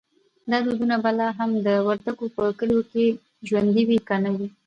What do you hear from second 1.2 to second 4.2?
هم د وردګو په کلیو کې ژوندی وي که